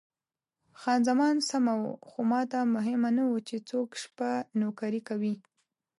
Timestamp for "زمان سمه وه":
1.09-1.91